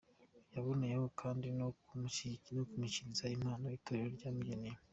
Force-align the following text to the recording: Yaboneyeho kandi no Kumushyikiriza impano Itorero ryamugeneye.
Yaboneyeho 0.53 1.07
kandi 1.21 1.47
no 1.59 1.67
Kumushyikiriza 1.85 3.25
impano 3.35 3.65
Itorero 3.77 4.09
ryamugeneye. 4.17 4.77